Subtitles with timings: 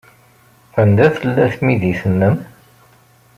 [0.81, 2.35] Anda tella tmidit-nnem?